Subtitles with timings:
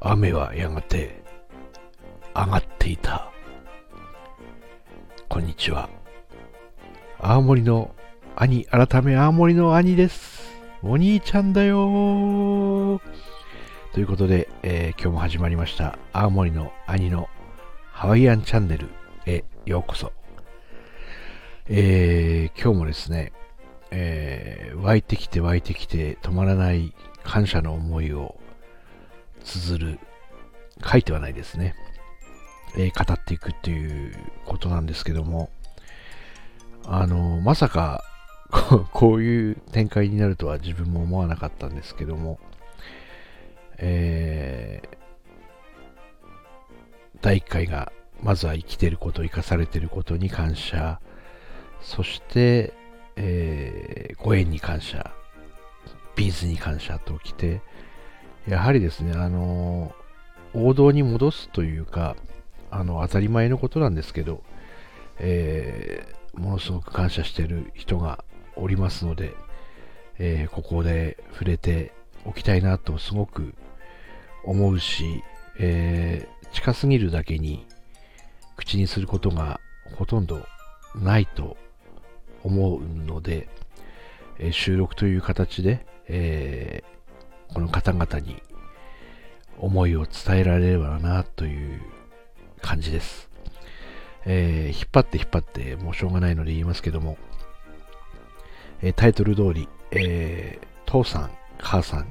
[0.00, 1.22] 雨はやがて
[2.34, 3.32] 上がっていた。
[5.30, 5.88] こんにちは。
[7.18, 7.94] 青森の
[8.36, 10.42] 兄、改め青森の兄です。
[10.82, 13.00] お兄ちゃんだよ
[13.94, 15.98] ということで、えー、今日も始まりました。
[16.12, 17.30] 青森の兄の
[17.92, 18.90] ハワイアンチャンネル
[19.24, 20.12] へようこそ。
[21.66, 23.32] えー、今日もですね、
[23.90, 28.38] えー、湧いてきて湧いてきて止まらない感謝の思いを
[29.44, 29.98] 綴る、
[30.84, 31.74] 書いてはないですね。
[32.76, 35.48] えー、語っていくっていうことなんですけども、
[36.84, 38.04] あの、まさか
[38.92, 42.38] こういう展開になるとは自分も思わなかったんですけども、
[43.78, 44.96] えー、
[47.22, 47.90] 第1回が
[48.22, 51.00] まずは生きてること、生かされてることに感謝、
[51.84, 52.72] そして、
[53.16, 55.12] えー、ご縁に感謝、
[56.16, 57.60] ビーズに感謝ときて、
[58.48, 59.94] やはりですね、あの
[60.54, 62.16] 王道に戻すというか、
[62.70, 64.42] あの、当たり前のことなんですけど、
[65.18, 68.24] えー、ものすごく感謝している人が
[68.56, 69.34] おりますので、
[70.18, 71.92] えー、ここで触れて
[72.24, 73.54] おきたいなとすごく
[74.44, 75.22] 思うし、
[75.58, 77.66] えー、近すぎるだけに
[78.56, 79.60] 口にすることが
[79.96, 80.46] ほとんど
[80.94, 81.56] ないと
[82.44, 83.48] 思うので、
[84.38, 88.42] えー、収録という形で、えー、この方々に
[89.58, 91.82] 思いを伝えられればなという
[92.60, 93.28] 感じです。
[94.26, 97.18] えー、引っ張って引っ張ってもうしょうがないので言いますけども、
[98.82, 102.06] えタイトル通り、え父さん、母さん、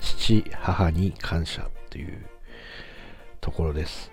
[0.00, 2.26] 父、母に感謝という
[3.40, 4.12] ところです。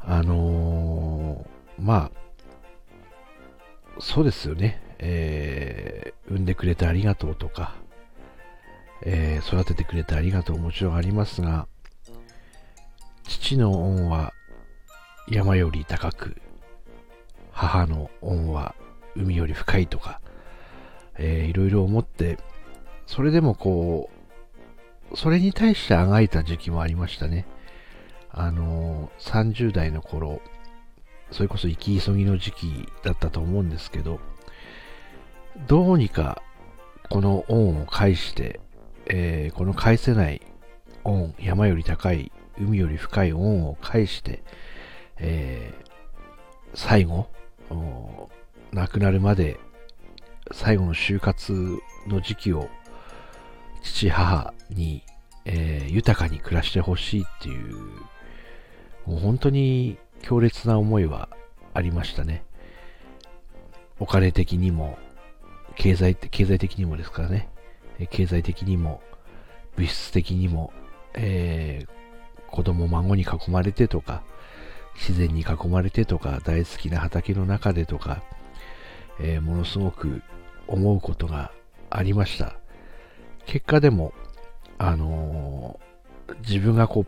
[0.00, 1.46] あの、
[1.78, 2.21] まあ、
[4.00, 4.80] そうですよね。
[4.98, 7.74] えー、産んでくれてありがとうとか、
[9.02, 11.66] えー、育ててくれてありがとうもちろんありますが、
[13.24, 14.32] 父の恩は
[15.28, 16.40] 山より高く、
[17.50, 18.74] 母の恩は
[19.16, 20.20] 海より深いとか、
[21.18, 22.38] えー、いろいろ思って、
[23.06, 24.10] それでもこ
[25.12, 27.46] う、それに対してあがいた時期もありましたね。
[28.30, 30.40] あのー、30代の頃、
[31.32, 34.20] それこそ生き急ぎの時期だったと思うんですけど、
[35.66, 36.42] どうにか
[37.08, 38.60] この恩を返して、
[39.06, 40.40] えー、この返せない
[41.04, 44.42] 恩、山より高い、海より深い恩を返して、
[45.18, 45.90] えー、
[46.74, 47.28] 最後、
[48.72, 49.58] 亡くなるまで
[50.52, 52.68] 最後の就活の時期を
[53.82, 55.02] 父母に、
[55.44, 57.76] えー、豊かに暮らしてほしいっていう
[59.06, 61.28] もう本当に強烈な思いは
[61.74, 62.44] ありましたね。
[63.98, 64.98] お金的にも、
[65.74, 67.48] 経済経済的にもですからね、
[68.10, 69.02] 経済的にも、
[69.76, 70.72] 物質的にも、
[71.14, 74.22] えー、子供、孫に囲まれてとか、
[74.94, 78.22] 自然に囲まれてとか、大好きな畑の中でとか、
[79.20, 80.22] えー、ものすごく
[80.66, 81.52] 思うことが
[81.90, 82.56] ありました。
[83.46, 84.12] 結果でも、
[84.78, 87.06] あのー、自分がこ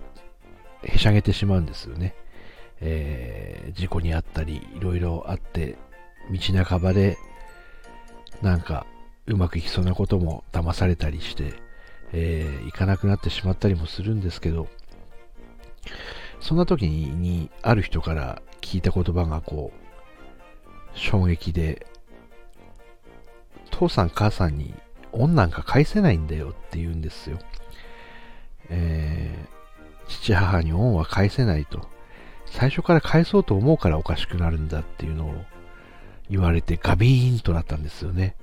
[0.84, 2.14] う、へしゃげてしまうんですよね。
[2.80, 5.76] えー、事故にあったり、いろいろあって、
[6.30, 7.16] 道半ばで、
[8.42, 8.86] なんか、
[9.26, 11.54] うまくいきそうなことも騙されたりして、
[12.12, 14.68] えー、行かなくなってしまったりもするんですけど、
[16.40, 21.86] そんな時に、ある人から聞いた言葉がこう、衝撃で、
[23.70, 24.74] 父さん母さんに
[25.12, 27.38] 恩なんか返せないんだよって言うんですよ。
[28.68, 31.88] えー、父母に恩は返せないと。
[32.54, 35.34] 最初から返そうと思うからおかしくなるんだっていうのを
[36.30, 38.36] 言われてガビーンとなったんですよね。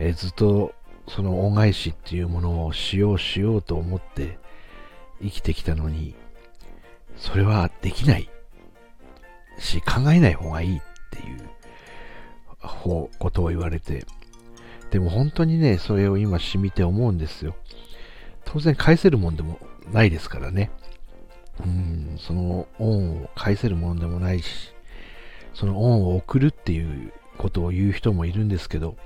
[0.00, 0.74] えー、ずっと
[1.06, 4.38] その恩返しっていうものをしようしようと思って
[5.22, 6.16] 生きてきたのに、
[7.16, 8.28] それはできない
[9.60, 10.80] し考えない方がいいっ
[11.12, 11.48] ていう
[12.60, 14.04] ことを言われて、
[14.90, 17.54] でも本当にね、それを今染みて思うんですよ。
[18.44, 19.60] 当然返せるもんでも
[19.92, 20.72] ないですからね。
[21.62, 24.74] うん、その恩を返せるものでもないし、
[25.54, 28.96] その恩を送るっていうことを言う人もいるんですけど、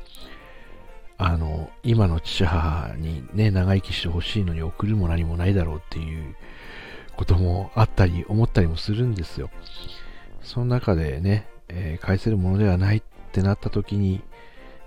[1.19, 6.37] あの、今の父母にね、長生きしてほしいのに送るも何もないだろうっていう
[7.17, 9.51] こともあったり、思ったりもするんですよ。
[10.43, 13.03] その中でね、えー、返せるものではないっ
[13.33, 14.23] てなった時に、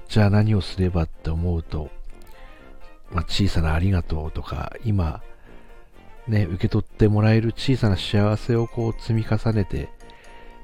[0.07, 1.89] じゃあ何をすればって思うと、
[3.11, 5.21] まあ、小さなありがとうとか、今、
[6.27, 9.89] ね、受け取ってもらえる小さな幸せをこう積み重ねて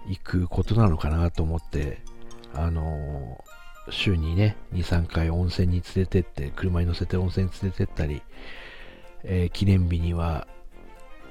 [0.08, 2.02] いくことなのかなと思って、
[2.54, 3.44] あの
[3.90, 8.22] 週にね、2、3回温泉に連れてって、車に乗せて温泉に連れてったり、
[9.24, 10.48] えー、記念日には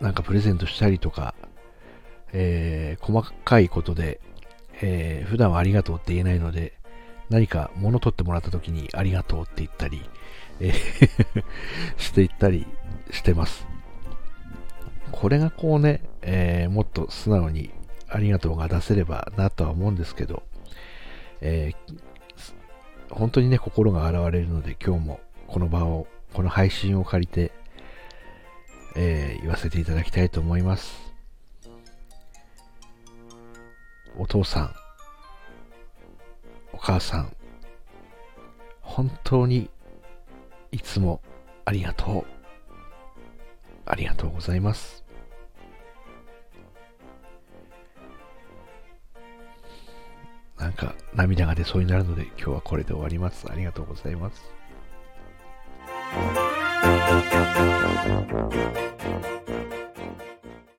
[0.01, 1.35] なんかプレゼントしたりとか、
[2.33, 4.21] えー、細かいことで、
[4.83, 6.75] えー、普段はありがとうって言えないので、
[7.31, 10.03] 何か物取ってもらった時にありがとうって言ったり、
[10.61, 11.45] えー
[11.97, 12.67] していったり
[13.11, 13.76] してます。
[15.17, 17.71] これがこうね、えー、もっと素直に
[18.09, 20.43] ありがとうが出せればなとは思うんですけど、
[21.41, 27.51] えー、本当にね、心が洗われるので、今日もこの場を、この配信を借りて、
[28.95, 30.95] えー、言わせていただきたいと思います。
[34.19, 34.75] お父さん、
[36.75, 37.35] お母さん、
[38.83, 39.71] 本当に
[40.73, 41.23] いつも
[41.65, 42.25] ありがとう。
[43.87, 45.06] ありがとうございます。
[50.67, 53.47] なんか涙が出そうになるので今日はこれで終わります。
[53.49, 54.43] ありがとうございます。